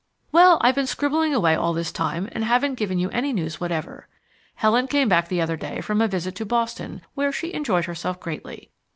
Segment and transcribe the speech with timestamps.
[0.31, 4.07] Well, I've been scribbling away all this time and haven't given you any news whatever.
[4.55, 8.19] Helen came back the other day from a visit to Boston where she enjoyed herself
[8.19, 8.71] greatly.